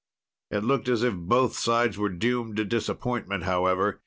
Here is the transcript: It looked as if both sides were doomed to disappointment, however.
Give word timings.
It 0.49 0.63
looked 0.63 0.87
as 0.89 1.03
if 1.03 1.13
both 1.13 1.53
sides 1.55 1.95
were 1.95 2.09
doomed 2.09 2.57
to 2.57 2.65
disappointment, 2.65 3.43
however. 3.43 3.99